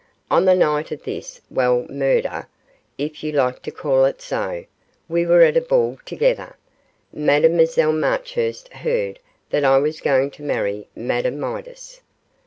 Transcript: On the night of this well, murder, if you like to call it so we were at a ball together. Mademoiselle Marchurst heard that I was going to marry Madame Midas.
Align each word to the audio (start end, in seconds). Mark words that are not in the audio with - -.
On 0.31 0.45
the 0.45 0.55
night 0.55 0.89
of 0.91 1.03
this 1.03 1.41
well, 1.51 1.85
murder, 1.87 2.47
if 2.97 3.23
you 3.23 3.33
like 3.33 3.61
to 3.61 3.69
call 3.69 4.03
it 4.05 4.19
so 4.19 4.65
we 5.07 5.27
were 5.27 5.43
at 5.43 5.55
a 5.55 5.61
ball 5.61 5.99
together. 6.05 6.55
Mademoiselle 7.13 7.93
Marchurst 7.93 8.67
heard 8.69 9.19
that 9.51 9.63
I 9.63 9.77
was 9.77 10.01
going 10.01 10.31
to 10.31 10.41
marry 10.41 10.87
Madame 10.95 11.39
Midas. 11.39 12.01